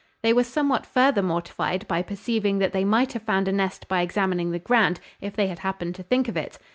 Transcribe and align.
They 0.23 0.33
were 0.33 0.43
somewhat 0.43 0.87
further 0.87 1.21
mortified 1.21 1.87
by 1.87 2.01
perceiving 2.01 2.57
that 2.57 2.73
they 2.73 2.83
might 2.83 3.13
have 3.13 3.21
found 3.21 3.47
a 3.47 3.51
nest 3.51 3.87
by 3.87 4.01
examining 4.01 4.49
the 4.49 4.57
ground, 4.57 4.99
if 5.21 5.35
they 5.35 5.45
had 5.45 5.59
happened 5.59 5.93
to 5.93 6.01
think 6.01 6.27
of 6.27 6.35
it. 6.35 6.57